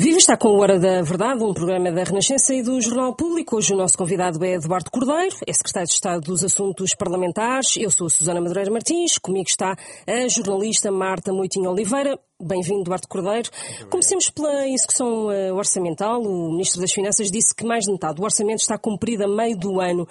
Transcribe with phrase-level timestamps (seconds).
[0.00, 3.56] Viva está com a Hora da Verdade, um programa da Renascença e do Jornal Público.
[3.56, 7.76] Hoje o nosso convidado é Eduardo Cordeiro, é secretário de Estado dos Assuntos Parlamentares.
[7.76, 9.76] Eu sou a Susana Madureira Martins, comigo está
[10.06, 12.16] a jornalista Marta Moitinho Oliveira.
[12.40, 13.50] Bem-vindo, Eduardo Cordeiro.
[13.90, 16.22] Comecemos pela execução eh, orçamental.
[16.22, 19.58] O Ministro das Finanças disse que mais de metade do orçamento está cumprido a meio
[19.58, 20.06] do ano.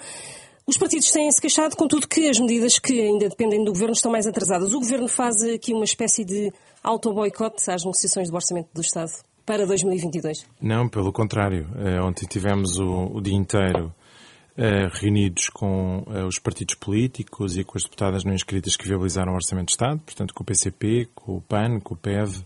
[0.66, 4.26] Os partidos têm-se queixado, contudo, que as medidas que ainda dependem do Governo estão mais
[4.26, 4.74] atrasadas.
[4.74, 6.52] O Governo faz aqui uma espécie de
[6.84, 10.46] auto-boicote às negociações do Orçamento do Estado para 2022?
[10.60, 11.66] Não, pelo contrário.
[11.74, 13.86] Uh, ontem tivemos o, o dia inteiro
[14.58, 19.32] uh, reunidos com uh, os partidos políticos e com as deputadas não inscritas que viabilizaram
[19.32, 22.44] o Orçamento de Estado, portanto com o PCP, com o PAN, com o PEV,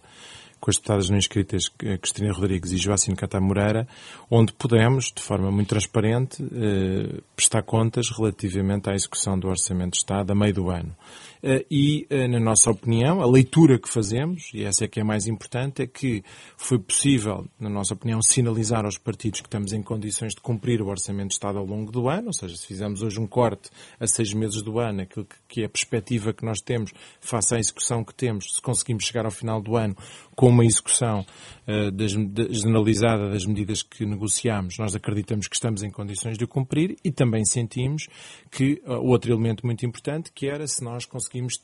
[0.63, 1.69] com as deputadas não inscritas
[2.01, 3.85] Cristina Rodrigues e Joacine Cata Moreira,
[4.31, 6.41] onde pudemos, de forma muito transparente,
[7.35, 10.97] prestar contas relativamente à execução do Orçamento de Estado a meio do ano.
[11.45, 15.05] Eh, e, eh, na nossa opinião, a leitura que fazemos, e essa é que é
[15.05, 16.23] mais importante, é que
[16.57, 20.87] foi possível, na nossa opinião, sinalizar aos partidos que estamos em condições de cumprir o
[20.87, 24.07] Orçamento de Estado ao longo do ano, ou seja, se fizermos hoje um corte a
[24.07, 28.05] seis meses do ano, aquilo que é a perspectiva que nós temos face à execução
[28.05, 29.97] que temos, se conseguimos chegar ao final do ano
[30.37, 31.25] com uma execução
[31.67, 36.49] uh, das, generalizada das medidas que negociamos, nós acreditamos que estamos em condições de o
[36.49, 38.07] cumprir e também sentimos
[38.51, 41.55] que uh, outro elemento muito importante, que era se nós conseguimos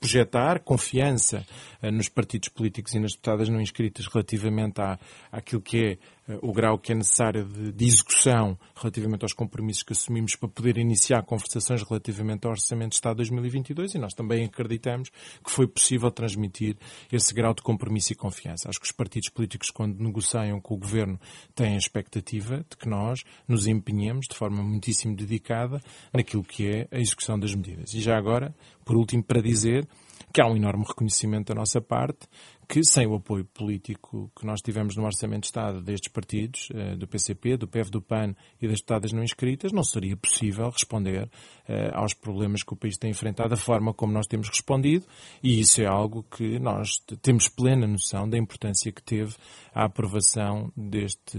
[0.00, 1.44] projetar confiança
[1.82, 4.98] uh, nos partidos políticos e nas deputadas não inscritas relativamente à,
[5.30, 5.98] àquilo que é
[6.42, 10.78] o grau que é necessário de, de, execução relativamente aos compromissos que assumimos para poder
[10.78, 15.10] iniciar conversações relativamente ao Orçamento de Estado 2022 e nós também acreditamos
[15.44, 16.76] que foi possível transmitir
[17.10, 18.68] esse grau de compromisso e confiança.
[18.68, 21.18] Acho que os partidos políticos, quando negociam com o Governo,
[21.54, 25.80] têm a expectativa de que nós nos empenhemos de forma muitíssimo dedicada
[26.12, 27.94] naquilo que é a execução das medidas.
[27.94, 29.86] E já agora, por último, para dizer
[30.32, 32.28] que há um enorme reconhecimento da nossa parte
[32.70, 36.94] que, sem o apoio político que nós tivemos no Orçamento de Estado destes partidos, eh,
[36.94, 41.28] do PCP, do PEV, do PAN e das deputadas não inscritas, não seria possível responder
[41.66, 45.04] eh, aos problemas que o país tem enfrentado da forma como nós temos respondido
[45.42, 46.90] e isso é algo que nós
[47.20, 49.34] temos plena noção da importância que teve
[49.74, 51.38] a aprovação deste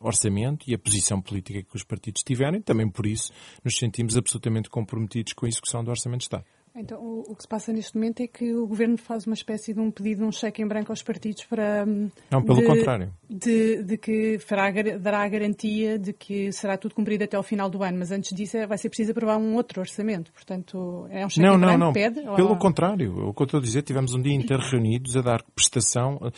[0.00, 2.62] orçamento e a posição política que os partidos tiverem.
[2.62, 3.30] Também por isso
[3.62, 6.44] nos sentimos absolutamente comprometidos com a execução do Orçamento de Estado.
[6.74, 9.80] Então, o, que se passa neste momento é que o Governo faz uma espécie de
[9.80, 11.84] um pedido, um cheque em branco aos partidos para...
[11.86, 13.12] Hum, Não, pelo de, contrário.
[13.28, 17.68] De, de, que fará, dará a garantia de que será tudo cumprido até ao final
[17.68, 20.32] do ano, mas antes disso é, vai ser preciso aprovar um outro orçamento.
[20.32, 22.22] Portanto, é um cheque não, em branco não, pede?
[22.22, 22.56] Pelo ou...
[22.56, 23.28] contrário.
[23.28, 26.32] O que eu estou a dizer, tivemos um dia inteiro reunidos a dar prestação.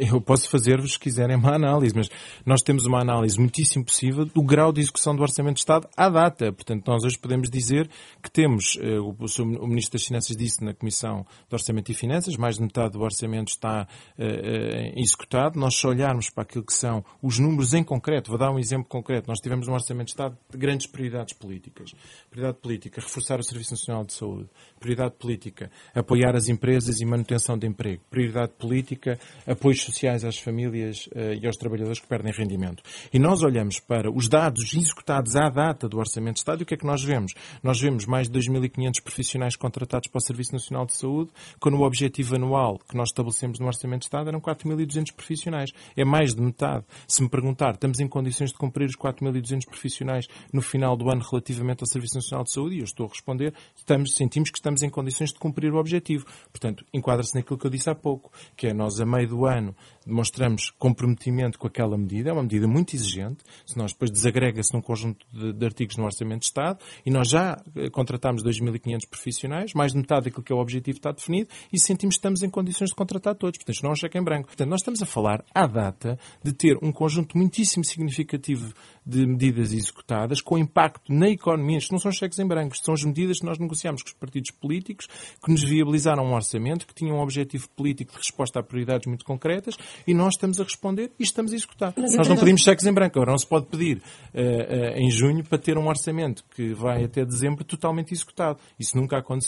[0.00, 2.10] Eu posso fazer-vos, se quiserem, uma análise, mas
[2.44, 6.08] nós temos uma análise muitíssimo possível do grau de execução do Orçamento de Estado à
[6.08, 6.52] data.
[6.52, 7.88] Portanto, nós hoje podemos dizer
[8.20, 9.14] que temos, eh, o,
[9.60, 13.00] o Ministro das Finanças disse na Comissão de Orçamento e Finanças, mais de metade do
[13.02, 13.86] orçamento está
[14.18, 15.58] uh, executado.
[15.60, 18.88] Nós só olharmos para aquilo que são os números em concreto, vou dar um exemplo
[18.88, 19.28] concreto.
[19.28, 21.92] Nós tivemos um Orçamento de Estado de grandes prioridades políticas.
[22.30, 24.48] Prioridade política, reforçar o Serviço Nacional de Saúde.
[24.80, 28.02] Prioridade política, apoiar as empresas e manutenção de emprego.
[28.08, 32.82] Prioridade política, apoios sociais às famílias uh, e aos trabalhadores que perdem rendimento.
[33.12, 36.66] E nós olhamos para os dados executados à data do Orçamento de Estado e o
[36.66, 37.34] que é que nós vemos?
[37.62, 41.82] Nós vemos mais de 2.500 profissionais contratados para o Serviço Nacional de Saúde, quando o
[41.82, 45.70] objetivo anual que nós estabelecemos no Orçamento de Estado eram 4.200 profissionais.
[45.96, 46.84] É mais de metade.
[47.08, 51.22] Se me perguntar, estamos em condições de cumprir os 4.200 profissionais no final do ano
[51.28, 52.76] relativamente ao Serviço Nacional de Saúde?
[52.76, 56.24] E eu estou a responder, estamos, sentimos que estamos em condições de cumprir o objetivo.
[56.52, 59.74] Portanto, enquadra-se naquilo que eu disse há pouco, que é nós, a meio do ano,
[60.06, 62.30] demonstramos comprometimento com aquela medida.
[62.30, 63.44] É uma medida muito exigente.
[63.66, 67.28] Se nós depois desagrega-se num conjunto de, de, artigos no Orçamento de Estado e nós
[67.28, 71.48] já eh, contratamos 2.500 profissionais, mais de metade daquilo que é o objetivo está definido
[71.72, 73.58] e sentimos que estamos em condições de contratar todos.
[73.58, 74.48] Portanto, não é um cheque em branco.
[74.48, 78.72] Portanto, nós estamos a falar à data de ter um conjunto muitíssimo significativo
[79.04, 81.78] de medidas executadas com impacto na economia.
[81.78, 84.50] Isto não são cheques em branco, são as medidas que nós negociamos com os partidos
[84.50, 85.06] políticos
[85.42, 89.24] que nos viabilizaram um orçamento que tinha um objetivo político de resposta a prioridades muito
[89.24, 91.94] concretas e nós estamos a responder e estamos a executar.
[91.96, 93.18] Mas nós não pedimos cheques em branco.
[93.18, 97.04] Agora, não se pode pedir uh, uh, em junho para ter um orçamento que vai
[97.04, 98.58] até dezembro totalmente executado.
[98.78, 99.45] Isso nunca aconteceu,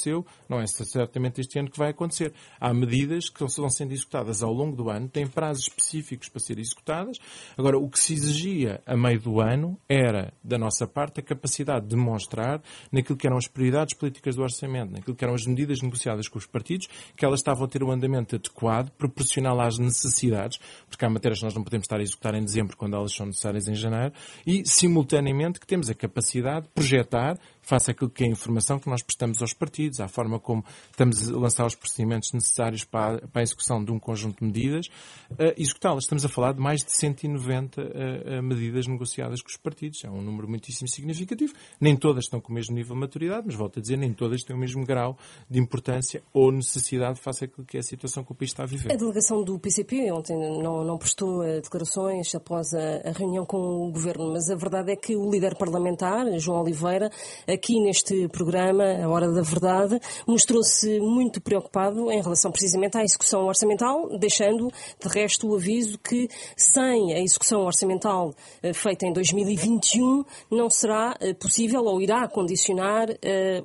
[0.48, 2.32] não é certamente este ano que vai acontecer.
[2.60, 6.62] Há medidas que vão sendo executadas ao longo do ano, têm prazos específicos para serem
[6.62, 7.18] executadas.
[7.56, 11.86] Agora, o que se exigia a meio do ano era, da nossa parte, a capacidade
[11.86, 12.62] de demonstrar,
[12.92, 16.38] naquilo que eram as prioridades políticas do orçamento, naquilo que eram as medidas negociadas com
[16.38, 20.58] os partidos, que elas estavam a ter um andamento adequado, proporcional às necessidades,
[20.88, 23.26] porque há matérias que nós não podemos estar a executar em dezembro quando elas são
[23.26, 24.12] necessárias em janeiro,
[24.46, 28.88] e, simultaneamente, que temos a capacidade de projetar face àquilo que é a informação que
[28.88, 33.42] nós prestamos aos partidos, à forma como estamos a lançar os procedimentos necessários para a,
[33.42, 34.86] execução de um conjunto de medidas,
[35.32, 36.04] uh, executá-las.
[36.04, 40.02] Estamos a falar de mais de 190 uh, medidas negociadas com os partidos.
[40.02, 41.52] É um número muitíssimo significativo.
[41.78, 44.42] Nem todas estão com o mesmo nível de maturidade, mas volto a dizer, nem todas
[44.42, 45.18] têm o mesmo grau
[45.50, 48.66] de importância ou necessidade face àquilo que é a situação que o país está a
[48.66, 48.90] viver.
[48.90, 53.92] A delegação do PCP ontem não, não prestou declarações após a, a reunião com o
[53.92, 57.10] Governo, mas a verdade é que o líder parlamentar, João Oliveira,
[57.58, 63.46] aqui neste programa, A Hora da Verdade, mostrou-se muito preocupado em relação precisamente à execução
[63.46, 68.32] orçamental, deixando de resto o aviso que sem a execução orçamental
[68.62, 73.60] eh, feita em 2021 não será eh, possível ou irá condicionar eh,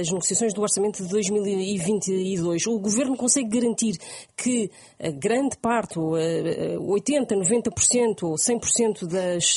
[0.00, 2.66] as negociações do orçamento de 2022.
[2.68, 3.98] O Governo consegue garantir
[4.36, 4.70] que
[5.02, 9.56] a grande parte, ou 80, 90% ou 100% das,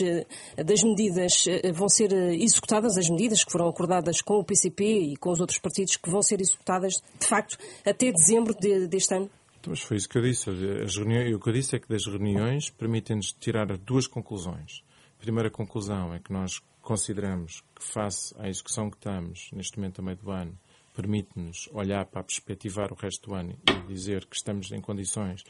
[0.65, 5.31] das medidas vão ser executadas, as medidas que foram acordadas com o PCP e com
[5.31, 9.29] os outros partidos que vão ser executadas, de facto, até dezembro de, deste ano?
[9.59, 10.49] Então, mas foi isso que eu disse.
[10.49, 14.83] As reuniões, o que eu disse é que das reuniões permitem-nos tirar duas conclusões.
[15.17, 19.99] A primeira conclusão é que nós consideramos que, face à execução que estamos neste momento
[19.99, 20.57] a meio do ano,
[20.95, 25.43] permite-nos olhar para perspectivar o resto do ano e dizer que estamos em condições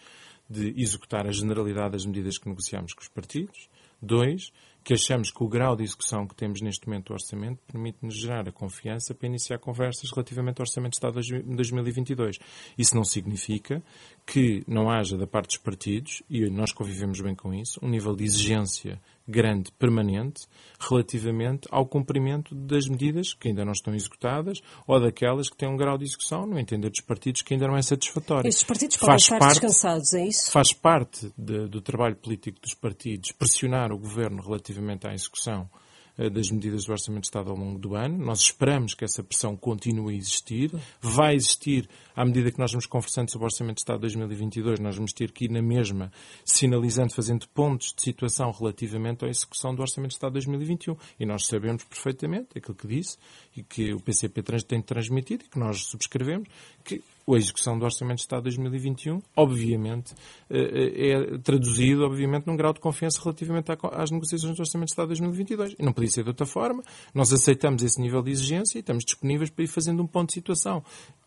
[0.49, 3.69] de executar a generalidade das medidas que negociamos com os partidos.
[4.01, 4.51] Dois,
[4.87, 8.47] que achamos que o grau de execução que temos neste momento do orçamento permite-nos gerar
[8.47, 12.37] a confiança para iniciar conversas relativamente ao Orçamento de Estado de 2022.
[12.77, 13.83] Isso não significa
[14.25, 18.15] que não haja da parte dos partidos, e nós convivemos bem com isso, um nível
[18.15, 18.97] de exigência
[19.27, 20.47] grande, permanente,
[20.79, 25.75] relativamente ao cumprimento das medidas que ainda não estão executadas ou daquelas que têm um
[25.75, 28.47] grau de execução, no entender dos partidos, que ainda não é satisfatório.
[28.47, 30.49] Estes partidos podem faz estar parte, descansados, é isso?
[30.49, 34.76] Faz parte de, do trabalho político dos partidos pressionar o governo relativamente
[35.07, 35.69] à execução
[36.17, 38.17] eh, das medidas do Orçamento de Estado ao longo do ano.
[38.17, 40.71] Nós esperamos que essa pressão continue a existir.
[40.99, 44.79] Vai existir, à medida que nós vamos conversando sobre o Orçamento de Estado de 2022,
[44.79, 46.11] nós vamos ter que ir na mesma,
[46.43, 50.97] sinalizando, fazendo pontos de situação relativamente à execução do Orçamento de Estado de 2021.
[51.19, 53.17] E nós sabemos perfeitamente aquilo que disse
[53.55, 56.47] e que o PCP tem transmitido e que nós subscrevemos,
[56.83, 57.03] que
[57.35, 60.13] a execução do Orçamento de Estado de 2021, obviamente,
[60.49, 64.91] eh, eh, é traduzido, obviamente, num grau de confiança relativamente às negociações do Orçamento de
[64.93, 65.75] Estado de 2022.
[65.77, 66.81] E não podia ser de outra forma.
[67.13, 70.35] Nós aceitamos esse nível de exigência e estamos disponíveis para ir fazendo um ponto de
[70.35, 70.83] situação.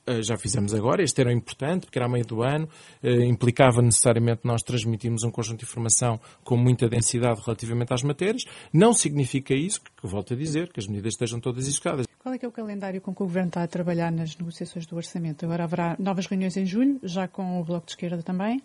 [0.07, 2.69] Eh, já fizemos agora, este era importante, porque era a meio do ano,
[3.03, 8.45] implicava necessariamente nós transmitirmos um conjunto de informação com muita densidade relativamente às matérias.
[8.73, 12.07] Não significa isso, que volto a dizer, que as medidas estejam todas executadas.
[12.23, 14.85] Qual é que é o calendário com que o Governo está a trabalhar nas negociações
[14.87, 15.45] do orçamento?
[15.45, 18.63] Agora haverá novas reuniões em julho, já com o Bloco de Esquerda também.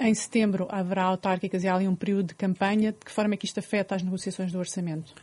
[0.00, 2.92] Em setembro haverá autárquicas e há ali um período de campanha.
[2.92, 5.14] De que forma é que isto afeta as negociações do orçamento?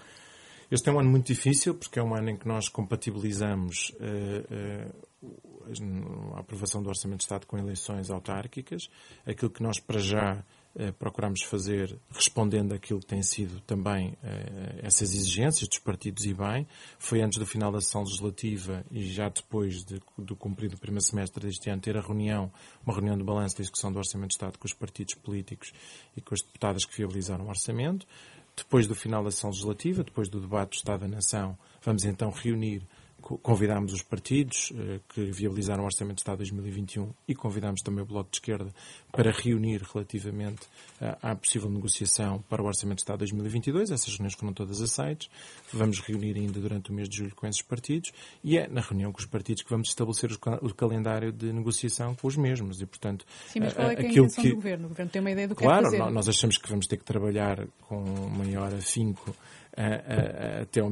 [0.71, 4.89] Este é um ano muito difícil, porque é um ano em que nós compatibilizamos uh,
[4.89, 5.07] uh,
[6.35, 8.89] a aprovação do Orçamento de Estado com eleições autárquicas.
[9.25, 10.43] Aquilo que nós, para já,
[10.77, 16.33] eh, procuramos fazer respondendo àquilo que tem sido também eh, essas exigências dos partidos e
[16.33, 16.67] bem.
[16.99, 21.45] Foi antes do final da sessão legislativa e já depois de, do cumprido primeiro semestre
[21.45, 22.51] deste ano ter a reunião,
[22.85, 25.71] uma reunião de balanço da execução do Orçamento de Estado com os partidos políticos
[26.15, 28.05] e com as deputadas que viabilizaram o orçamento.
[28.55, 32.31] Depois do final da sessão legislativa, depois do debate do Estado da Nação, vamos então
[32.31, 32.85] reunir
[33.41, 38.05] convidámos os partidos eh, que viabilizaram o Orçamento de Estado 2021 e convidámos também o
[38.05, 38.69] Bloco de Esquerda
[39.11, 40.67] para reunir relativamente
[41.01, 43.89] eh, à possível negociação para o Orçamento de Estado 2022.
[43.89, 45.29] Essas reuniões foram todas aceites.
[45.73, 48.11] Vamos reunir ainda durante o mês de julho com esses partidos
[48.43, 52.27] e é na reunião com os partidos que vamos estabelecer o calendário de negociação com
[52.27, 52.79] os mesmos.
[52.79, 54.49] E, portanto, Sim, mas qual é, que é a intenção que...
[54.51, 54.85] do Governo?
[54.85, 55.97] O Governo tem uma ideia do que claro, fazer?
[56.11, 59.35] nós achamos que vamos ter que trabalhar com maior afinco
[60.61, 60.89] até o,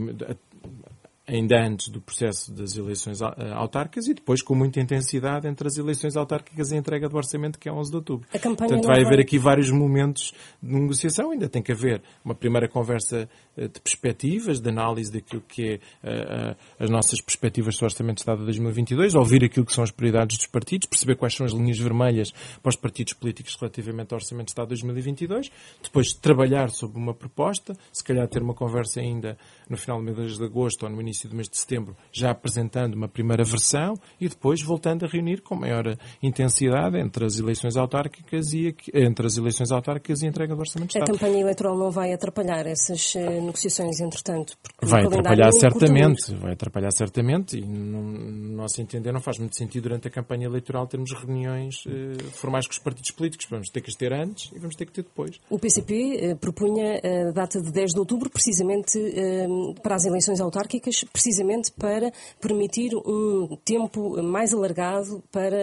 [1.26, 5.78] ainda antes do processo das eleições eh, autárquicas e depois com muita intensidade entre as
[5.78, 8.28] eleições autárquicas e a entrega do orçamento, que é 11 de outubro.
[8.68, 13.30] Portanto, vai haver aqui vários momentos de negociação, ainda tem que haver uma primeira conversa
[13.56, 18.22] eh, de perspectivas, de análise daquilo que é uh, as nossas perspectivas do Orçamento de
[18.22, 21.54] Estado de 2022, ouvir aquilo que são as prioridades dos partidos, perceber quais são as
[21.54, 25.52] linhas vermelhas para os partidos políticos relativamente ao Orçamento de Estado de 2022,
[25.84, 29.38] depois trabalhar sobre uma proposta, se calhar ter uma conversa ainda
[29.70, 32.94] no final do mês de agosto ou no início do mês de setembro, já apresentando
[32.94, 38.54] uma primeira versão e depois voltando a reunir com maior intensidade entre as eleições autárquicas
[38.54, 41.16] e entre as eleições autárquicas e a entrega do Orçamento de Estado.
[41.16, 44.58] A campanha eleitoral não vai atrapalhar essas eh, negociações, entretanto?
[44.82, 50.08] Vai atrapalhar certamente, vai atrapalhar certamente e no nosso entender não faz muito sentido durante
[50.08, 53.48] a campanha eleitoral termos reuniões eh, formais com os partidos políticos.
[53.50, 55.40] Vamos ter que as ter antes e vamos ter que ter depois.
[55.50, 59.48] O PCP eh, propunha a data de 10 de outubro, precisamente eh,
[59.82, 65.58] para as eleições autárquicas, precisamente para permitir um tempo mais alargado para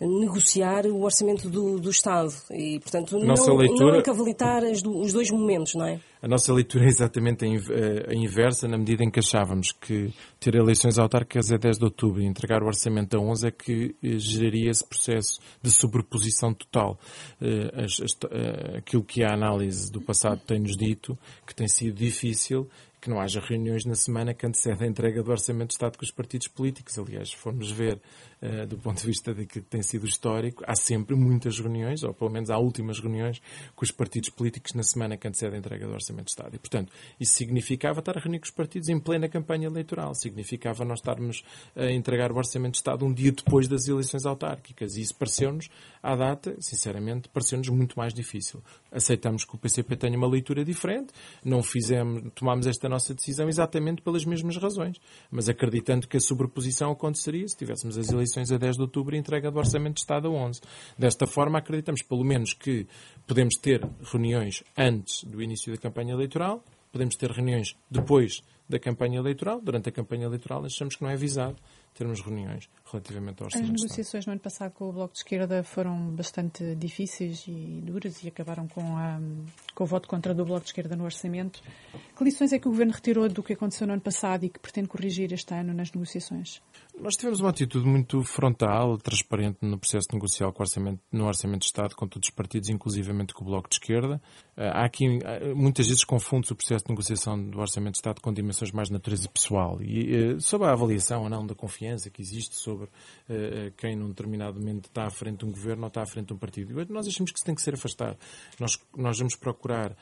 [0.00, 2.32] uh, negociar o orçamento do, do Estado.
[2.50, 3.92] E, portanto, não, leitura...
[3.92, 6.00] não encavalitar os dois momentos, não é?
[6.22, 10.98] A nossa leitura é exatamente a inversa, na medida em que achávamos que ter eleições
[10.98, 14.70] autárquicas a 10 de outubro e entregar o orçamento a 11 é que eh, geraria
[14.70, 16.98] esse processo de sobreposição total.
[17.40, 17.70] Eh,
[18.30, 22.68] eh, aquilo que a análise do passado tem-nos dito, que tem sido difícil,
[23.06, 26.04] que não haja reuniões na semana que antecedem a entrega do Orçamento de Estado com
[26.04, 26.98] os partidos políticos.
[26.98, 28.00] Aliás, formos ver
[28.68, 32.30] do ponto de vista de que tem sido histórico, há sempre muitas reuniões, ou pelo
[32.30, 33.40] menos há últimas reuniões,
[33.74, 36.54] com os partidos políticos na semana que antecede a entrega do Orçamento de Estado.
[36.54, 40.14] E, portanto, isso significava estar a reunir com os partidos em plena campanha eleitoral.
[40.14, 41.42] Significava nós estarmos
[41.74, 44.96] a entregar o Orçamento de Estado um dia depois das eleições autárquicas.
[44.96, 45.68] E isso pareceu-nos,
[46.02, 48.62] à data, sinceramente, pareceu-nos muito mais difícil.
[48.92, 51.12] Aceitamos que o PCP tenha uma leitura diferente,
[51.42, 54.98] não fizemos, tomámos esta nossa decisão exatamente pelas mesmas razões,
[55.30, 59.18] mas acreditando que a sobreposição aconteceria se tivéssemos as eleições a 10 de outubro e
[59.18, 60.60] entrega do Orçamento de Estado a 11.
[60.98, 62.86] Desta forma, acreditamos pelo menos que
[63.26, 69.18] podemos ter reuniões antes do início da campanha eleitoral, podemos ter reuniões depois da campanha
[69.18, 69.60] eleitoral.
[69.60, 71.56] Durante a campanha eleitoral, achamos que não é visado
[71.96, 73.74] termos reuniões relativamente ao orçamento.
[73.74, 78.22] As negociações no ano passado com o Bloco de Esquerda foram bastante difíceis e duras
[78.22, 79.18] e acabaram com, a,
[79.74, 81.62] com o voto contra do Bloco de Esquerda no orçamento.
[82.16, 84.58] Que lições é que o Governo retirou do que aconteceu no ano passado e que
[84.58, 86.60] pretende corrigir este ano nas negociações?
[86.98, 91.66] Nós tivemos uma atitude muito frontal, transparente no processo negocial com orçamento, no Orçamento de
[91.66, 94.20] Estado com todos os partidos, inclusivamente com o Bloco de Esquerda.
[94.56, 98.22] Eh, há aqui, eh, muitas vezes confunde-se o processo de negociação do Orçamento de Estado
[98.22, 99.82] com dimensões mais de natureza pessoal.
[99.82, 102.88] E eh, sobre a avaliação ou não da confiança que existe sobre
[103.76, 106.32] quem num determinado momento está à frente de um governo ou está à frente de
[106.32, 106.74] um partido.
[106.92, 108.18] Nós achamos que isso tem que ser afastado.
[108.58, 109.96] Nós, nós vamos procurar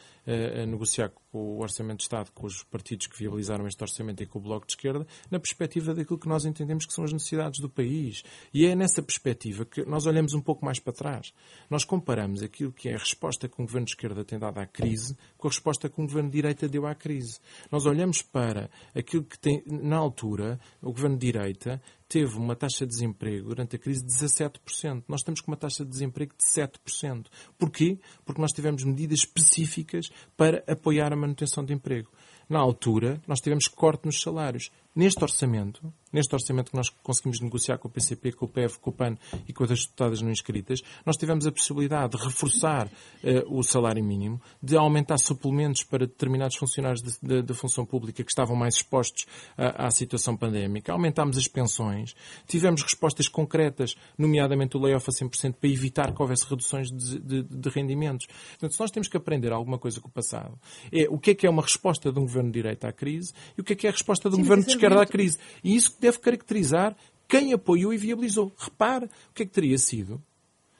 [0.66, 4.38] negociar com o Orçamento de Estado com os partidos que viabilizaram este orçamento e com
[4.38, 7.68] o Bloco de Esquerda, na perspectiva daquilo que nós entendemos que são as necessidades do
[7.68, 8.22] país.
[8.52, 11.32] E é nessa perspectiva que nós olhamos um pouco mais para trás.
[11.68, 14.66] Nós comparamos aquilo que é a resposta que um governo de esquerda tem dado à
[14.66, 17.38] crise com a resposta que um governo de direita deu à crise.
[17.70, 21.73] Nós olhamos para aquilo que tem, na altura, o governo de direita
[22.08, 25.04] teve uma taxa de desemprego durante a crise de 17%.
[25.08, 27.26] Nós estamos com uma taxa de desemprego de 7%.
[27.58, 27.98] Porquê?
[28.24, 32.10] Porque nós tivemos medidas específicas para apoiar a manutenção de emprego.
[32.48, 34.70] Na altura, nós tivemos corte nos salários.
[34.94, 38.90] Neste orçamento, neste orçamento que nós conseguimos negociar com o PCP, com o PEV, com
[38.90, 39.16] o PAN
[39.48, 44.04] e com as deputadas não inscritas, nós tivemos a possibilidade de reforçar uh, o salário
[44.04, 49.26] mínimo, de aumentar suplementos para determinados funcionários da função pública que estavam mais expostos
[49.58, 52.14] à, à situação pandémica, aumentámos as pensões,
[52.46, 57.42] tivemos respostas concretas, nomeadamente o layoff a 100% para evitar que houvesse reduções de, de,
[57.42, 58.28] de rendimentos.
[58.50, 60.56] Portanto, se nós temos que aprender alguma coisa com o passado,
[60.92, 63.32] é o que é que é uma resposta de um governo de direita à crise
[63.56, 65.06] e o que é que é a resposta um Sim, governo de é esquerda à
[65.06, 65.38] crise.
[65.62, 66.96] E isso deve caracterizar
[67.28, 68.52] quem apoiou e viabilizou.
[68.58, 70.20] Repare o que é que teria sido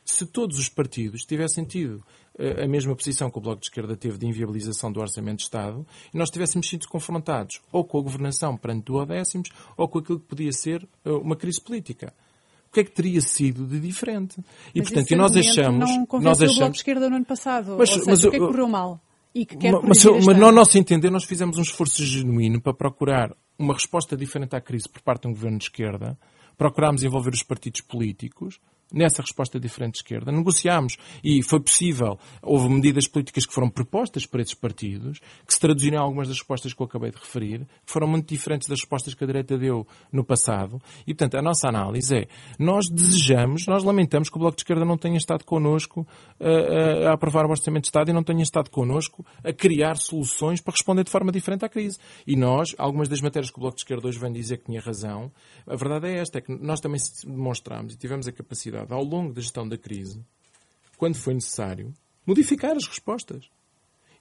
[0.05, 2.05] se todos os partidos tivessem tido
[2.39, 5.45] uh, a mesma posição que o Bloco de Esquerda teve de inviabilização do Orçamento de
[5.45, 10.21] Estado e nós tivéssemos sido confrontados ou com a governação perante duodécimos ou com aquilo
[10.21, 12.13] que podia ser uh, uma crise política.
[12.69, 14.41] O que é que teria sido de diferente?
[14.75, 15.89] E, mas portanto, e nós achamos...
[15.89, 16.57] Não nós achamos...
[16.57, 17.77] o Bloco de Esquerda no ano passado.
[17.79, 19.01] Mas, ou seja, mas, o que é que correu mal?
[19.35, 23.35] E que quer mas, mas no nosso entender, nós fizemos um esforço genuíno para procurar
[23.59, 26.17] uma resposta diferente à crise por parte de um governo de esquerda,
[26.57, 28.61] procurámos envolver os partidos políticos,
[28.93, 30.31] nessa resposta diferente de esquerda.
[30.31, 32.19] Negociámos e foi possível.
[32.43, 36.39] Houve medidas políticas que foram propostas para esses partidos, que se traduziram em algumas das
[36.39, 39.59] respostas que eu acabei de referir, que foram muito diferentes das respostas que a direita
[39.59, 40.81] deu no passado.
[41.07, 44.85] E, portanto, a nossa análise é: nós desejamos, nós lamentamos que o Bloco de Esquerda
[44.85, 46.07] não tenha estado connosco
[46.39, 49.97] a, a, a aprovar o Orçamento de Estado e não tenha estado connosco a criar
[49.97, 51.99] soluções para responder de forma diferente à crise.
[52.27, 54.81] E nós, algumas das matérias que o Bloco de Esquerda hoje vem dizer que tinha
[54.81, 55.33] razão,
[55.67, 59.33] a verdade é esta: é que nós também demonstramos e tivemos a capacidade ao longo
[59.33, 60.21] da gestão da crise,
[60.97, 61.93] quando foi necessário,
[62.27, 63.49] modificar as respostas.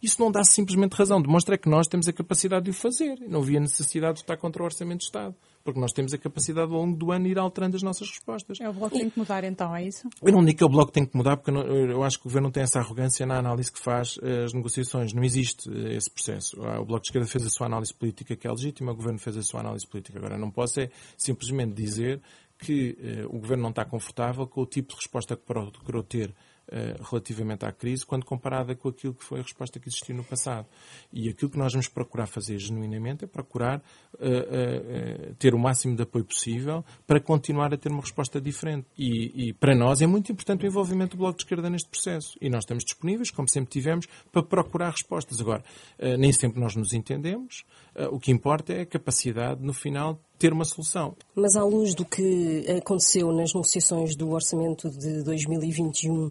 [0.04, 3.18] Isso não dá simplesmente razão, demonstra que nós temos a capacidade de o fazer.
[3.26, 5.34] Não havia necessidade de estar contra o Orçamento de Estado,
[5.64, 8.60] porque nós temos a capacidade ao longo do ano de ir alterando as nossas respostas.
[8.60, 10.10] É o Bloco que tem que mudar então, é isso?
[10.22, 12.48] Eu não digo que o Bloco tem que mudar, porque eu acho que o Governo
[12.48, 15.14] não tem essa arrogância na análise que faz eh, as negociações.
[15.14, 16.62] Não existe eh, esse processo.
[16.62, 19.20] Ah, o Bloco de Esquerda fez a sua análise política, que é legítima, o Governo
[19.20, 20.20] fez a sua análise política.
[20.20, 22.22] Agora, não posso é simplesmente dizer
[22.64, 26.34] que eh, o Governo não está confortável com o tipo de resposta que procurou ter
[26.66, 30.24] eh, relativamente à crise quando comparada com aquilo que foi a resposta que existiu no
[30.24, 30.66] passado.
[31.12, 33.80] E aquilo que nós vamos procurar fazer genuinamente é procurar
[34.14, 38.88] uh, ter o máximo de apoio possível para continuar a ter uma resposta diferente.
[38.98, 42.38] E, e, para nós é muito importante o envolvimento do Bloco de Esquerda neste processo.
[42.40, 45.42] E nós estamos disponíveis, como sempre tivemos, para procurar respostas.
[45.42, 45.64] Agora,
[46.18, 47.66] nem sempre nós nos entendemos.
[48.10, 51.16] o que importa é a capacidade, no final, ter uma solução.
[51.36, 56.30] Mas à luz do que aconteceu nas negociações do orçamento de 2021,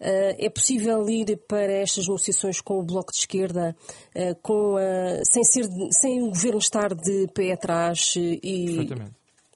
[0.00, 3.76] Uh, é possível ir para estas negociações com o Bloco de Esquerda
[4.14, 8.14] uh, com, uh, sem, ser, sem o Governo estar de pé atrás?
[8.16, 9.12] E Perfeitamente.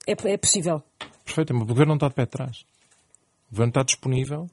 [0.07, 0.81] É, é possível?
[1.25, 1.65] Perfeitamente.
[1.65, 2.65] O Governo não está de pé atrás.
[3.47, 4.49] O Governo está disponível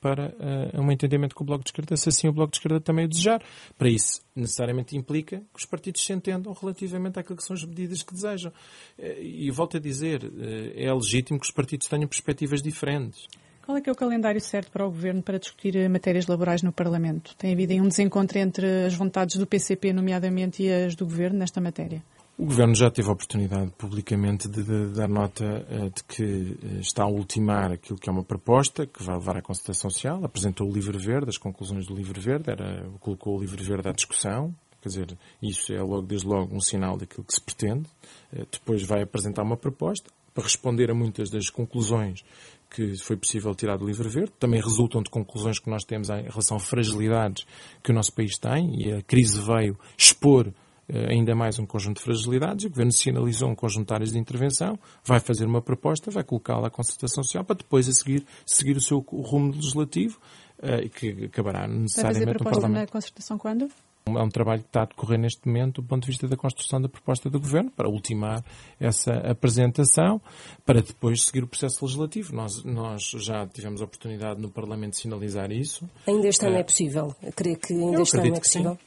[0.00, 0.34] para
[0.74, 3.08] um entendimento com o Bloco de Esquerda, se assim o Bloco de Esquerda também o
[3.08, 3.42] desejar.
[3.76, 8.02] Para isso, necessariamente implica que os partidos se entendam relativamente àquilo que são as medidas
[8.02, 8.52] que desejam.
[8.98, 10.30] E volto a dizer,
[10.74, 13.26] é legítimo que os partidos tenham perspectivas diferentes.
[13.66, 16.62] Qual é que é o calendário certo para o Governo para discutir eh, matérias laborais
[16.62, 17.34] no Parlamento?
[17.34, 21.40] Tem havido aí um desencontro entre as vontades do PCP, nomeadamente, e as do Governo
[21.40, 22.00] nesta matéria?
[22.38, 26.80] O Governo já teve a oportunidade publicamente de, de, dar nota uh, de que uh,
[26.80, 30.22] está a ultimar aquilo que é uma proposta que vai levar à consultação social.
[30.22, 33.92] Apresentou o Livro Verde, as conclusões do Livro Verde, era, colocou o Livro Verde à
[33.92, 34.54] discussão.
[34.82, 37.88] Quer dizer, isso é logo, desde logo um sinal daquilo que se pretende.
[38.30, 42.22] Uh, depois vai apresentar uma proposta para responder a muitas das conclusões
[42.68, 44.32] que foi possível tirar do Livro Verde.
[44.38, 47.46] Também resultam de conclusões que nós temos em relação a fragilidades
[47.82, 51.98] que o nosso país tem e a crise veio expor eh, ainda mais um conjunto
[51.98, 52.64] de fragilidades.
[52.64, 56.68] O Governo sinalizou um conjunto de áreas de intervenção, vai fazer uma proposta, vai colocá-la
[56.68, 60.18] à concertação social para depois a seguir seguir o seu rumo legislativo
[60.62, 62.60] eh, e que acabará necessariamente no Parlamento.
[62.60, 63.68] Vai fazer na concertação quando?
[64.08, 66.80] É um trabalho que está a decorrer neste momento do ponto de vista da construção
[66.80, 68.44] da proposta do Governo, para ultimar
[68.78, 70.22] essa apresentação,
[70.64, 72.32] para depois seguir o processo legislativo.
[72.32, 75.90] Nós, nós já tivemos a oportunidade no Parlamento de sinalizar isso.
[76.06, 77.16] Ainda este ano é, é possível?
[77.34, 78.78] Creio que ainda este ano é possível?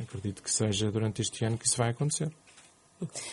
[0.00, 2.30] Acredito que seja durante este ano que isso vai acontecer.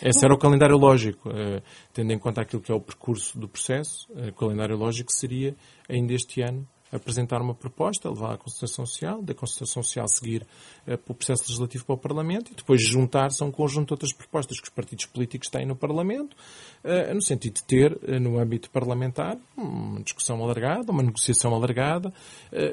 [0.02, 3.48] Esse era o calendário lógico, uh, tendo em conta aquilo que é o percurso do
[3.48, 5.54] processo, uh, o calendário lógico seria
[5.88, 10.46] ainda este ano apresentar uma proposta, levar à consultação social, da consultação social seguir
[10.86, 13.94] uh, para o processo legislativo para o Parlamento e depois juntar-se a um conjunto de
[13.94, 16.36] outras propostas que os partidos políticos têm no Parlamento,
[16.84, 22.12] uh, no sentido de ter, uh, no âmbito parlamentar, uma discussão alargada, uma negociação alargada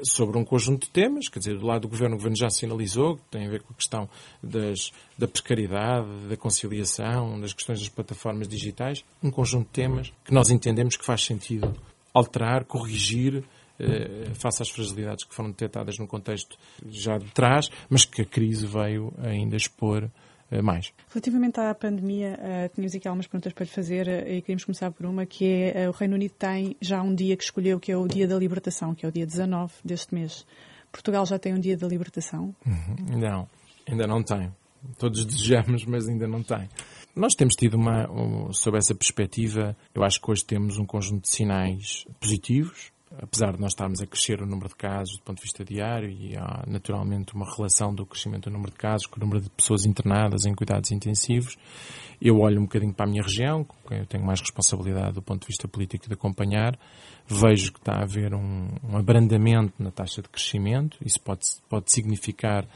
[0.04, 1.28] sobre um conjunto de temas.
[1.28, 3.74] Quer dizer, do lado do Governo, o Governo já sinalizou que tem a ver com
[3.74, 4.10] a questão
[4.42, 10.34] das, da precariedade, da conciliação, das questões das plataformas digitais, um conjunto de temas que
[10.34, 11.74] nós entendemos que faz sentido
[12.16, 13.44] alterar, corrigir, eh,
[14.34, 16.58] face às fragilidades que foram detectadas no contexto
[16.88, 20.10] já de trás, mas que a crise veio ainda expor
[20.52, 20.94] eh, mais.
[21.10, 25.06] Relativamente à pandemia, uh, tínhamos aqui algumas perguntas para lhe fazer e queríamos começar por
[25.06, 28.08] uma que é o Reino Unido tem já um dia que escolheu que é o
[28.08, 30.46] dia da libertação, que é o dia 19 deste mês.
[30.92, 32.56] Portugal já tem um dia da libertação?
[32.66, 33.20] Uhum.
[33.20, 33.50] Não,
[33.90, 34.52] ainda não tem.
[35.00, 36.70] Todos desejamos, mas ainda não tem.
[37.16, 41.24] Nós temos tido uma, um, sob essa perspectiva, eu acho que hoje temos um conjunto
[41.24, 45.38] de sinais positivos, apesar de nós estarmos a crescer o número de casos do ponto
[45.38, 49.18] de vista diário e há naturalmente uma relação do crescimento do número de casos com
[49.18, 51.58] o número de pessoas internadas em cuidados intensivos,
[52.22, 55.22] eu olho um bocadinho para a minha região, com quem eu tenho mais responsabilidade do
[55.22, 56.78] ponto de vista político de acompanhar,
[57.28, 61.92] vejo que está a haver um, um abrandamento na taxa de crescimento, isso pode, pode
[61.92, 62.68] significar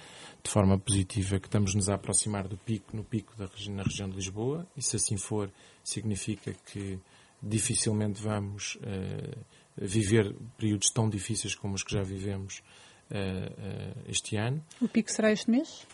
[0.43, 4.09] de forma positiva que estamos nos a aproximar do pico, no pico da, na região
[4.09, 5.51] de Lisboa, e se assim for,
[5.83, 6.99] significa que
[7.41, 9.45] dificilmente vamos uh,
[9.79, 12.61] viver períodos tão difíceis como os que já vivemos
[13.09, 14.63] uh, uh, este ano.
[14.81, 15.85] O pico será este mês?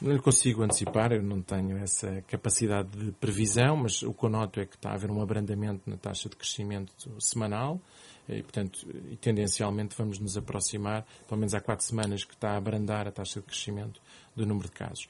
[0.00, 4.30] Não lhe consigo antecipar, eu não tenho essa capacidade de previsão, mas o que eu
[4.30, 7.80] noto é que está a haver um abrandamento na taxa de crescimento semanal
[8.28, 12.56] e, portanto, e tendencialmente vamos nos aproximar, pelo menos há quatro semanas que está a
[12.56, 14.00] abrandar a taxa de crescimento
[14.34, 15.08] do número de casos.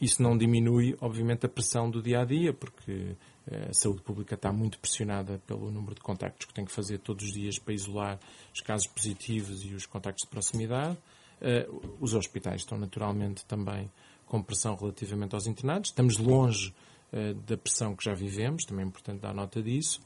[0.00, 3.16] Isso não diminui, obviamente, a pressão do dia a dia, porque eh,
[3.50, 7.24] a saúde pública está muito pressionada pelo número de contactos que tem que fazer todos
[7.24, 8.20] os dias para isolar
[8.54, 10.96] os casos positivos e os contactos de proximidade.
[11.40, 11.68] Eh,
[12.00, 13.90] os hospitais estão naturalmente também
[14.26, 15.90] com pressão relativamente aos internados.
[15.90, 16.72] Estamos longe
[17.12, 20.00] eh, da pressão que já vivemos, também é importante dar nota disso,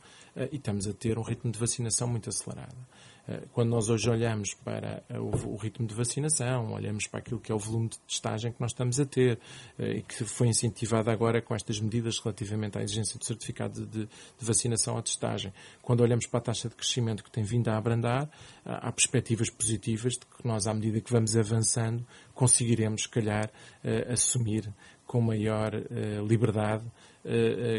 [0.53, 2.77] e estamos a ter um ritmo de vacinação muito acelerado.
[3.29, 7.51] Eh, quando nós hoje olhamos para eh, o, ritmo de vacinação, olhamos para aquilo que
[7.51, 9.38] é o volume de testagem que nós estamos a ter
[9.79, 14.09] eh, e que foi incentivado agora com estas medidas relativamente à exigência de certificado de,
[14.40, 18.31] vacinação à testagem, quando olhamos para a taxa de crescimento que tem vindo a abrandar,
[18.64, 23.51] há perspectivas positivas de que nós, à medida que vamos avançando, conseguiremos, se calhar,
[24.09, 24.72] assumir
[25.05, 25.72] com maior
[26.27, 26.85] liberdade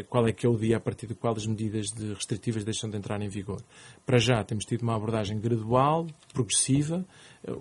[0.08, 2.90] qual é que é o dia a partir do qual as medidas de restritivas deixam
[2.90, 3.62] de entrar em vigor.
[4.04, 7.06] Para já temos tido uma abordagem gradual, progressiva,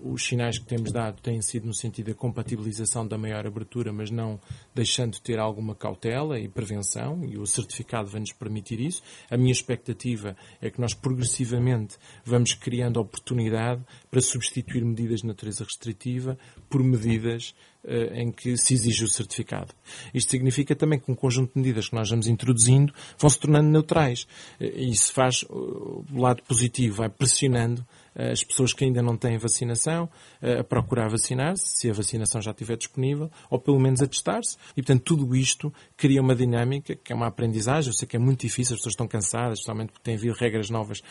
[0.03, 4.09] os sinais que temos dado têm sido no sentido da compatibilização da maior abertura, mas
[4.09, 4.39] não
[4.73, 9.03] deixando de ter alguma cautela e prevenção, e o certificado vai nos permitir isso.
[9.29, 15.63] A minha expectativa é que nós progressivamente vamos criando oportunidade para substituir medidas de natureza
[15.63, 16.37] restritiva
[16.69, 17.53] por medidas
[18.13, 19.73] em que se exige o certificado.
[20.13, 23.69] Isto significa também que um conjunto de medidas que nós vamos introduzindo vão se tornando
[23.69, 24.27] neutrais.
[24.59, 27.85] E isso faz uh, o lado positivo, vai pressionando
[28.15, 30.09] as pessoas que ainda não têm vacinação
[30.41, 34.57] a procurar vacinar-se, se a vacinação já estiver disponível, ou pelo menos a testar-se.
[34.75, 37.91] E, portanto, tudo isto cria uma dinâmica que é uma aprendizagem.
[37.91, 40.71] Eu sei que é muito difícil, as pessoas estão cansadas, especialmente porque têm havido regras
[40.71, 41.03] novas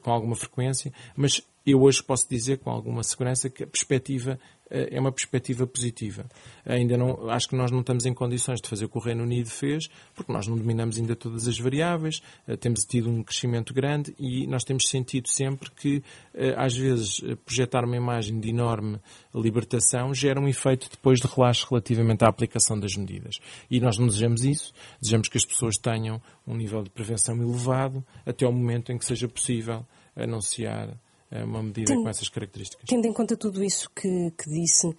[0.00, 4.53] com alguma frequência, mas eu hoje posso dizer com alguma segurança que a perspectiva eh,
[4.70, 6.26] é uma perspectiva positiva.
[6.64, 9.22] Ainda não, acho que nós não estamos em condições de fazer o que o Reino
[9.22, 13.74] Unido fez, porque nós não dominamos ainda todas as variáveis, eh, temos tido um crescimento
[13.74, 16.02] grande e nós temos sentido sempre que,
[16.34, 18.98] eh, às vezes, projetar uma imagem de enorme
[19.34, 23.38] libertação gera um efeito depois de relaxo relativamente à aplicação das medidas.
[23.70, 28.04] E nós não desejamos isso, desejamos que as pessoas tenham um nível de prevenção elevado
[28.24, 31.03] até ao momento em que seja possível anunciar é
[31.42, 32.84] uma medida Tendo, com essas características.
[32.86, 34.94] Tendo em conta tudo isso que, que disse,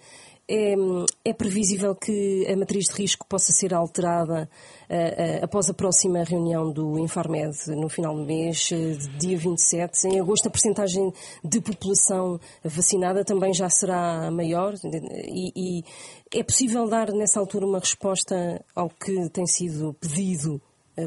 [0.48, 0.74] é,
[1.24, 4.48] é, previsível que a matriz de risco possa ser alterada
[4.88, 10.06] uh, uh, após a próxima reunião do Infarmed no final do mês, uh, dia 27.
[10.06, 15.84] Em agosto, a percentagem de população vacinada também já será maior e, e
[16.32, 20.60] é possível dar nessa altura uma resposta ao que tem sido pedido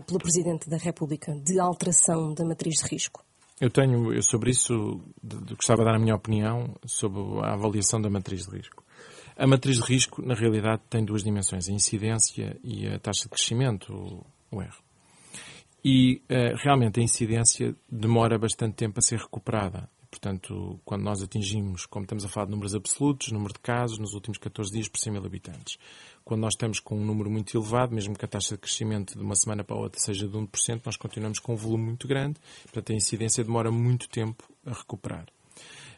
[0.05, 3.23] pelo Presidente da República de alteração da matriz de risco?
[3.59, 5.01] Eu tenho, eu sobre isso,
[5.49, 8.83] gostava de dar a minha opinião sobre a avaliação da matriz de risco.
[9.35, 13.29] A matriz de risco, na realidade, tem duas dimensões, a incidência e a taxa de
[13.29, 14.69] crescimento, o R.
[15.83, 19.89] E uh, realmente a incidência demora bastante tempo a ser recuperada.
[20.09, 24.13] Portanto, quando nós atingimos, como estamos a falar de números absolutos, número de casos nos
[24.13, 25.77] últimos 14 dias por 100 mil habitantes.
[26.25, 29.23] Quando nós estamos com um número muito elevado, mesmo que a taxa de crescimento de
[29.23, 32.39] uma semana para a outra seja de 1%, nós continuamos com um volume muito grande,
[32.63, 35.27] portanto a incidência demora muito tempo a recuperar.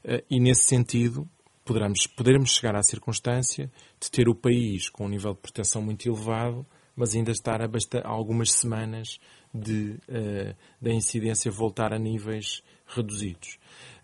[0.03, 1.27] Eh, e nesse sentido,
[1.63, 6.07] poderemos, poderemos chegar à circunstância de ter o país com um nível de proteção muito
[6.07, 9.19] elevado, mas ainda estar a, basta, algumas semanas
[9.53, 13.57] de, uh, da incidência voltar a níveis reduzidos.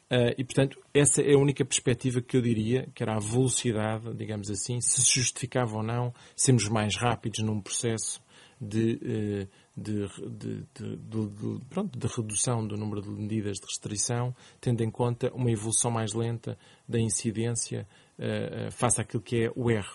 [0.10, 4.13] Uh, e, portanto, essa é a única perspectiva que eu diria, que era a velocidade,
[4.15, 8.22] digamos assim, se justificava ou não sermos mais rápidos num processo
[8.60, 14.82] de, uh, de, de, de, pronto, de redução do número de medidas de restrição, tendo
[14.82, 17.86] em conta uma evolução mais lenta da incidência
[18.19, 19.86] uh, face àquilo que é o R.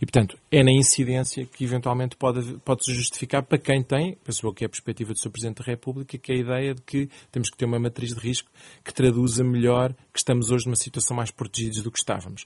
[0.00, 4.52] E, portanto, é na incidência que eventualmente pode, pode se justificar para quem tem, penso
[4.52, 5.30] que é a perspectiva do Sr.
[5.30, 8.20] Presidente da República, que é a ideia de que temos que ter uma matriz de
[8.20, 8.50] risco
[8.84, 12.44] que traduza melhor que estamos hoje numa situação mais protegidos do que estávamos.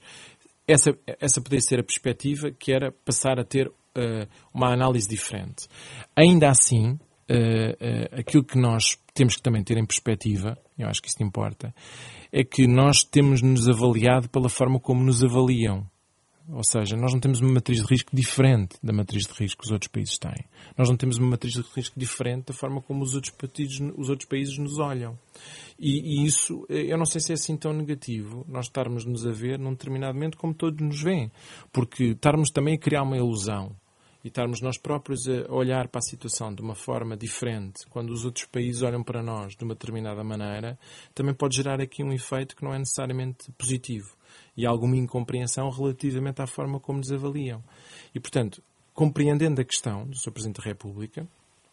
[0.67, 5.67] Essa, essa poderia ser a perspectiva que era passar a ter uh, uma análise diferente.
[6.15, 11.09] Ainda assim, uh, aquilo que nós temos que também ter em perspectiva, eu acho que
[11.09, 11.73] isso importa,
[12.31, 15.85] é que nós temos nos avaliado pela forma como nos avaliam.
[16.49, 19.67] Ou seja, nós não temos uma matriz de risco diferente da matriz de risco que
[19.67, 20.45] os outros países têm.
[20.77, 24.09] Nós não temos uma matriz de risco diferente da forma como os outros, países, os
[24.09, 25.19] outros países nos olham.
[25.77, 29.31] E, e, isso, eu não sei se é assim tão negativo, nós estarmos nos a
[29.31, 31.29] ver num determinado momento como todos nos veem.
[31.71, 33.75] Porque estarmos também a criar uma ilusão
[34.27, 38.25] e estarmos nós próprios a olhar para a situação de uma forma diferente, quando os
[38.25, 40.77] outros países olham para nós de uma determinada maneira,
[41.15, 44.17] também pode gerar aqui um efeito que não é necessariamente positivo
[44.55, 47.63] e alguma incompreensão relativamente à forma como nos avaliam.
[48.13, 48.61] E, portanto,
[48.93, 50.31] compreendendo a questão do Sr.
[50.31, 51.25] Presidente da República,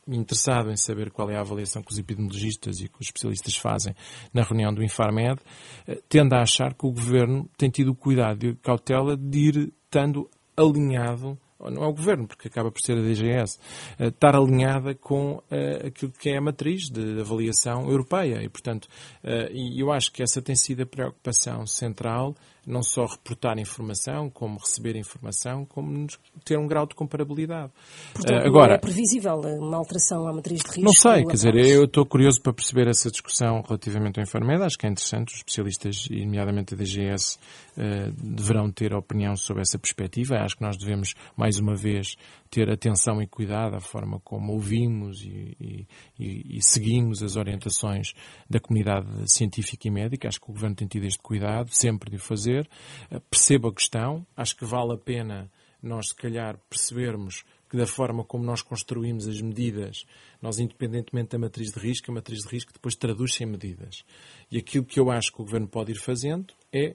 [0.06, 3.96] interessado em saber qual é a avaliação que os epidemiologistas e que os especialistas fazem
[4.32, 5.40] na reunião do Infarmed,
[5.88, 9.72] eh, tende a achar que o Governo tem tido o cuidado e cautela de ir
[9.86, 11.36] estando alinhado
[11.70, 13.58] não é o governo, porque acaba por ser a DGS,
[13.98, 18.42] eh, estar alinhada com uh, aquilo que é a matriz de avaliação europeia.
[18.42, 18.84] E, portanto,
[19.22, 22.34] uh, eu acho que essa tem sido a preocupação central
[22.66, 26.06] não só reportar informação, como receber informação, como
[26.44, 27.72] ter um grau de comparabilidade.
[28.12, 30.82] Portanto, uh, agora, é previsível uma alteração à matriz de risco?
[30.82, 34.64] Não sei, quer dizer, eu estou curioso para perceber essa discussão relativamente ao enfermedade.
[34.64, 35.28] Acho que é interessante.
[35.28, 37.38] Os especialistas, e nomeadamente a DGS,
[37.76, 40.36] uh, deverão ter opinião sobre essa perspectiva.
[40.36, 42.16] Acho que nós devemos, mais uma vez,
[42.54, 45.86] ter atenção e cuidado à forma como ouvimos e,
[46.16, 48.12] e, e, seguimos as orientações
[48.48, 50.28] da comunidade científica e médica.
[50.28, 52.70] Acho que o Governo tem tido este cuidado, sempre de o fazer.
[53.10, 55.50] Eh, percebo a questão, acho que vale a pena
[55.82, 60.06] nós, se calhar, percebermos que da forma como nós construímos as medidas,
[60.40, 64.04] nós, independentemente da matriz de risco, a matriz de risco depois traduz-se em medidas.
[64.48, 66.94] E aquilo que eu acho que o Governo pode ir fazendo é,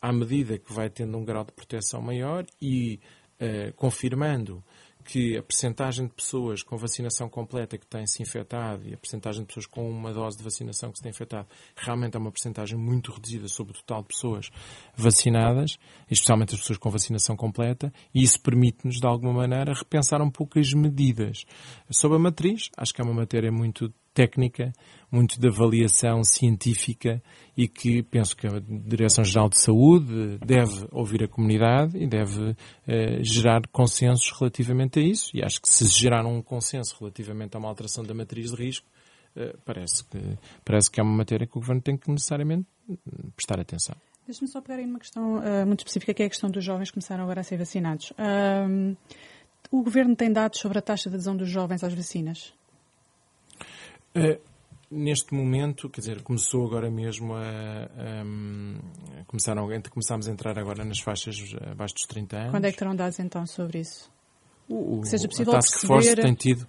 [0.00, 3.00] à medida que vai tendo um grau de proteção maior e
[3.40, 4.62] uh, confirmando
[5.04, 9.46] que a percentagem de pessoas com vacinação completa que têm-se infectado e a percentagem de
[9.46, 13.12] pessoas com uma dose de vacinação que se têm infectado realmente é uma percentagem muito
[13.12, 14.50] reduzida sobre o total de pessoas
[14.96, 15.78] vacinadas,
[16.10, 20.58] especialmente as pessoas com vacinação completa, e isso permite-nos, de alguma maneira, repensar um pouco
[20.58, 21.44] as medidas.
[21.90, 24.70] Sobre a matriz, acho que é uma matéria muito técnica,
[25.10, 27.22] muito de avaliação científica
[27.56, 32.54] e que penso que a Direção-Geral de Saúde deve ouvir a comunidade e deve
[32.86, 35.30] eh, gerar consensos relativamente a isso.
[35.34, 38.86] E acho que se gerar um consenso relativamente a uma alteração da matriz de risco,
[39.34, 40.18] eh, parece, que,
[40.62, 42.66] parece que é uma matéria que o Governo tem que necessariamente
[43.34, 43.96] prestar atenção.
[44.26, 46.90] Deixe-me só pegar em uma questão uh, muito específica, que é a questão dos jovens
[46.90, 48.12] que começaram agora a ser vacinados.
[49.72, 52.52] O Governo tem dados sobre a taxa de adesão dos jovens às vacinas?
[54.14, 54.40] Uh,
[54.90, 58.22] neste momento, quer dizer, começou agora mesmo a, a,
[59.20, 61.36] a começaram, começámos a entrar agora nas faixas
[61.70, 62.50] abaixo dos 30 anos.
[62.50, 64.10] Quando é que terão dados então sobre isso?
[64.68, 65.94] O, que seja possível a Task perceber...
[65.94, 66.66] Force tem tido,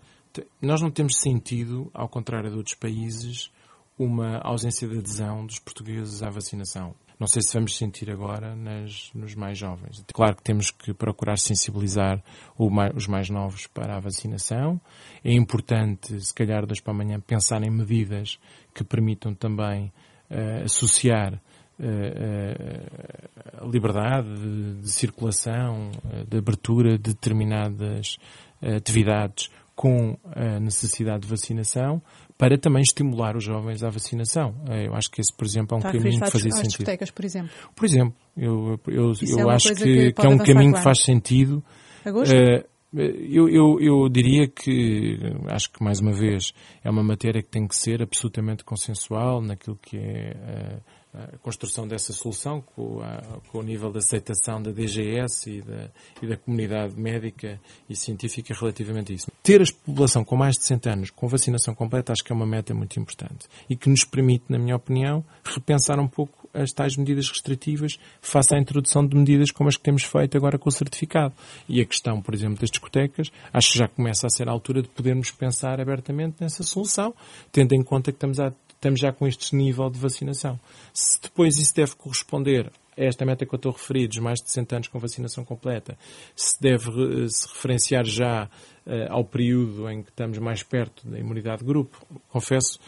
[0.62, 3.52] nós não temos sentido, ao contrário de outros países,
[3.98, 6.96] uma ausência de adesão dos portugueses à vacinação.
[7.22, 10.04] Não sei se vamos sentir agora nas, nos mais jovens.
[10.12, 12.20] Claro que temos que procurar sensibilizar
[12.58, 14.82] mais, os mais novos para a vacinação.
[15.24, 18.40] É importante, se calhar, das para amanhã, pensar em medidas
[18.74, 19.94] que permitam também
[20.32, 21.40] uh, associar uh,
[21.86, 25.92] uh, a liberdade de, de circulação,
[26.28, 28.18] de abertura de determinadas
[28.64, 32.04] atividades com a necessidade de vacinação,
[32.38, 34.54] para também estimular os jovens à vacinação.
[34.70, 36.68] Eh, eu acho que esse, por exemplo, é um Está caminho que fazia sentido.
[36.68, 37.50] discotecas, por exemplo?
[37.76, 41.64] Por exemplo, eu, eu, eu é acho que, que, é um caminho que faz sentido.
[42.06, 42.32] Agosto?
[42.32, 42.64] Uh,
[42.94, 45.18] eu, eu, eu, diria que,
[45.48, 49.80] acho que mais uma vez, é uma matéria que tem que ser absolutamente consensual naquilo
[49.82, 50.80] que é
[51.14, 55.90] a construção dessa solução com, a, com, o nível de aceitação da DGS e da,
[56.22, 59.32] e da, comunidade médica e científica relativamente a isso.
[59.44, 62.46] Ter a população com mais de 60 anos com vacinação completa acho que é uma
[62.46, 66.98] meta muito importante e que nos permite, na minha opinião, repensar um pouco as tais
[66.98, 70.72] medidas restritivas face à introdução de medidas como as que temos feito agora com o
[70.72, 71.34] certificado.
[71.68, 74.82] E a questão, por exemplo, das discotecas, acho que já começa a ser a altura
[74.82, 77.14] de podermos pensar abertamente nessa solução,
[77.52, 80.60] tendo em conta que estamos a estamos já com este nível de vacinação.
[80.92, 84.40] Se depois isso deve corresponder a esta meta que eu estou a referir, dos mais
[84.40, 85.96] de 60 anos com vacinação completa,
[86.36, 91.60] se deve se referenciar já uh, ao período em que estamos mais perto da imunidade
[91.60, 92.80] de grupo, confesso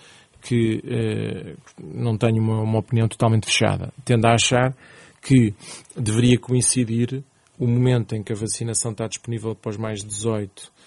[0.42, 3.94] que uh, não tenho uma, uma opinião totalmente fechada.
[4.04, 4.76] Tendo a achar
[5.22, 5.54] que
[5.96, 7.24] deveria coincidir
[7.60, 10.83] o momento em que a vacinação está disponível para os mais de 18 eh,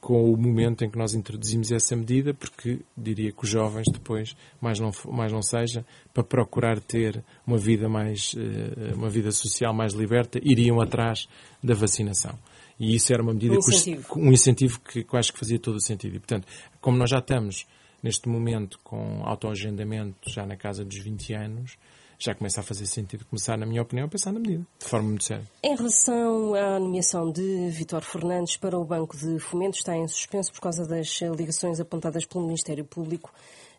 [0.00, 4.36] com o momento em que nós introduzimos essa medida, porque diria que os jovens depois,
[4.60, 9.72] mais não, mais não seja, para procurar ter uma vida mais, uh, uma vida social
[9.72, 11.28] mais liberta, iriam atrás
[11.62, 12.38] da vacinação.
[12.78, 15.58] E isso era uma medida, um incentivo, que, um incentivo que, que acho que fazia
[15.58, 16.16] todo o sentido.
[16.16, 16.46] E, portanto,
[16.80, 17.66] como nós já estamos
[18.02, 21.78] neste momento com autoagendamento já na casa dos 20 anos,
[22.24, 25.08] já começa a fazer sentido começar, na minha opinião, a pensar na medida, de forma
[25.08, 25.44] muito séria.
[25.62, 30.52] Em relação à nomeação de Vitor Fernandes para o Banco de Fomento, está em suspenso
[30.52, 33.32] por causa das ligações apontadas pelo Ministério Público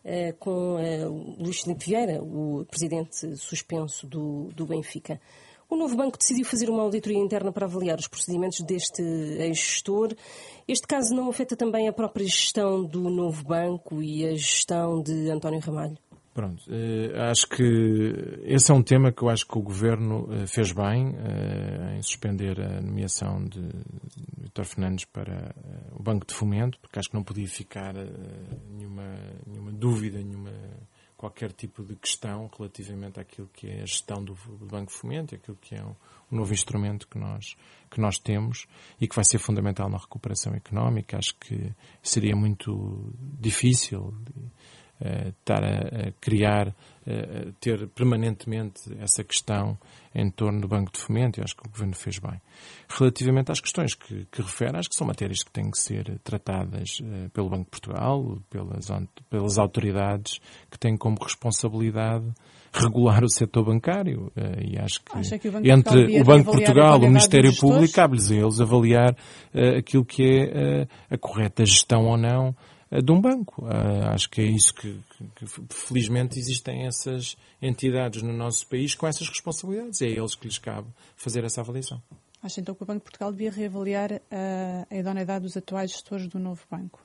[0.04, 5.18] eh, com eh, Luís Filipe Vieira, o presidente suspenso do, do Benfica.
[5.68, 10.14] O novo banco decidiu fazer uma auditoria interna para avaliar os procedimentos deste ex-gestor.
[10.68, 15.30] Este caso não afeta também a própria gestão do novo banco e a gestão de
[15.30, 15.96] António Ramalho?
[16.34, 17.62] Pronto, uh, acho que
[18.42, 22.02] esse é um tema que eu acho que o Governo uh, fez bem uh, em
[22.02, 25.54] suspender a nomeação de, de Vitor Fernandes para
[25.92, 27.94] o Banco de Fomento, porque acho que não podia ficar
[28.68, 29.14] nenhuma,
[29.46, 30.50] nenhuma dúvida, nenhuma,
[31.16, 34.34] qualquer tipo de questão relativamente àquilo que é a gestão do,
[34.66, 35.94] Banco de Fomento, aquilo que é um,
[36.32, 37.54] novo instrumento que nós,
[37.88, 38.66] que nós temos
[39.00, 41.16] e que vai ser fundamental na recuperação económica.
[41.16, 44.50] Acho que seria muito difícil uh,
[45.00, 49.78] estar a, criar, uh, ter permanentemente essa questão
[50.14, 52.40] em torno do Banco de Fomento, e acho que o Governo fez bem.
[52.88, 57.00] Relativamente às questões que, que refere, acho que são matérias que têm que ser tratadas
[57.00, 58.86] uh, pelo Banco de Portugal, pelas,
[59.28, 62.26] pelas autoridades que têm como responsabilidade
[62.76, 67.04] regular o setor bancário e acho que, que o entre o Banco de Portugal e
[67.04, 69.16] o Ministério Público cabe-lhes a eles avaliar
[69.78, 72.54] aquilo que é a correta gestão ou não eh,
[73.02, 73.64] de um banco.
[73.64, 78.94] Uh, acho que é isso que, que, que, felizmente existem essas entidades no nosso país
[78.94, 80.00] com essas responsabilidades.
[80.02, 82.00] É a eles que lhes cabe fazer essa avaliação.
[82.42, 86.28] Acha então que o Banco de Portugal devia reavaliar a, a idoneidade dos atuais gestores
[86.28, 87.00] do novo banco?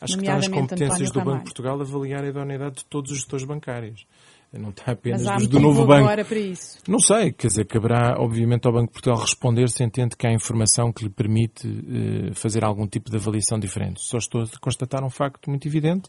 [0.00, 3.18] Acho que está nas competências do Banco de Portugal avaliar a idoneidade de todos os
[3.18, 4.06] gestores bancários.
[4.58, 6.08] Não está apenas dos do novo banco.
[6.24, 6.78] para isso.
[6.88, 10.32] Não sei, quer dizer, caberá obviamente ao Banco de Portugal responder se entende que há
[10.32, 14.00] informação que lhe permite uh, fazer algum tipo de avaliação diferente.
[14.02, 16.08] Só estou a constatar um facto muito evidente,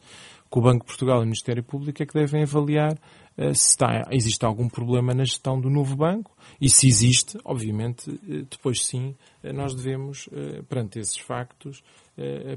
[0.51, 3.69] que o Banco de Portugal e o Ministério Público é que devem avaliar uh, se
[3.69, 8.85] está, existe algum problema na gestão do novo banco e se existe, obviamente, uh, depois
[8.85, 10.27] sim, nós devemos,
[10.67, 11.81] perante esses factos,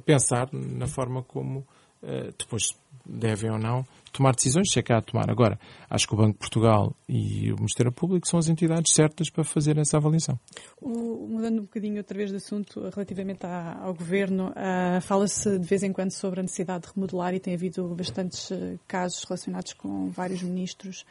[0.05, 1.65] pensar na forma como
[2.37, 2.75] depois
[3.07, 5.31] devem ou não tomar decisões, se é que há a tomar.
[5.31, 5.59] Agora,
[5.89, 9.45] acho que o Banco de Portugal e o Ministério Público são as entidades certas para
[9.45, 10.39] fazer essa avaliação.
[10.81, 15.67] O, mudando um bocadinho outra vez de assunto, relativamente à, ao Governo, uh, fala-se de
[15.67, 19.73] vez em quando sobre a necessidade de remodelar e tem havido bastantes uh, casos relacionados
[19.73, 21.05] com vários ministros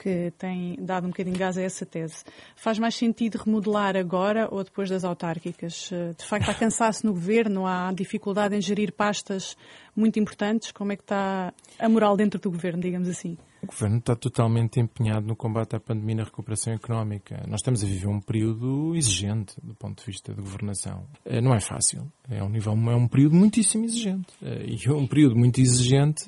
[0.00, 2.24] que tem dado um bocadinho gás a essa tese.
[2.56, 5.90] Faz mais sentido remodelar agora ou depois das autárquicas?
[5.92, 9.56] Eh, de facto, há cansaço no governo, há dificuldade em gerir pastas
[9.94, 10.72] muito importantes.
[10.72, 13.36] Como é que está a moral dentro do governo, digamos assim?
[13.62, 17.44] O governo está totalmente empenhado no combate à pandemia e na recuperação económica.
[17.46, 21.04] Nós estamos a viver um período exigente do ponto de vista de governação.
[21.26, 22.10] Eh, não é fácil.
[22.30, 24.32] É um, nível, é um período muitíssimo exigente.
[24.42, 26.24] Eh, e um período muito exigente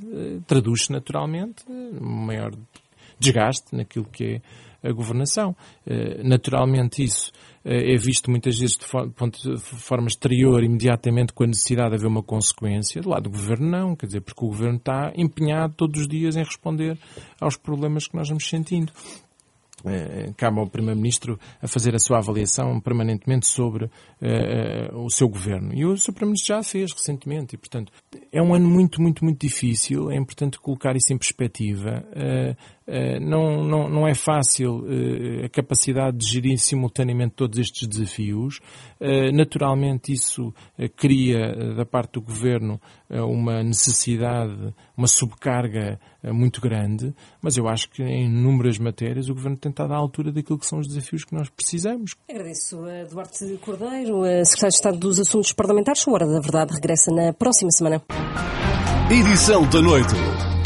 [0.46, 1.64] traduz-se naturalmente
[1.98, 2.52] maior
[3.22, 4.24] desgaste naquilo que
[4.82, 5.54] é a governação.
[5.86, 7.30] Eh, naturalmente isso
[7.64, 12.22] eh, é visto muitas vezes de forma exterior, imediatamente com a necessidade de haver uma
[12.22, 13.00] consequência.
[13.00, 16.36] Do lado do Governo não, quer dizer, porque o Governo está empenhado todos os dias
[16.36, 16.98] em responder
[17.40, 18.92] aos problemas que nós vamos sentindo.
[19.84, 25.74] Eh, cabe ao Primeiro-Ministro a fazer a sua avaliação permanentemente sobre uh, o seu governo.
[25.74, 26.12] E o Sr.
[26.12, 27.56] Primeiro-Ministro já fez recentemente.
[27.56, 27.92] E, portanto,
[28.30, 30.10] é um ano muito, muito, muito difícil.
[30.10, 32.04] É importante colocar isso em perspectiva.
[32.10, 32.56] Uh,
[33.20, 34.84] não, não, não é fácil
[35.44, 38.60] a capacidade de gerir simultaneamente todos estes desafios.
[39.32, 40.52] Naturalmente, isso
[40.96, 48.02] cria, da parte do Governo, uma necessidade, uma subcarga muito grande, mas eu acho que
[48.02, 51.34] em inúmeras matérias o Governo tem estado à altura daquilo que são os desafios que
[51.34, 52.14] nós precisamos.
[52.30, 56.06] Agradeço a Duarte Cordeiro, a Secretário de Estado dos Assuntos Parlamentares.
[56.06, 58.02] A Hora da Verdade regressa na próxima semana.
[59.10, 60.61] Edição da noite.